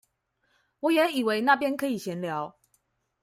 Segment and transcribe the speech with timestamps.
[0.79, 2.57] 我也以為那邊可以閒聊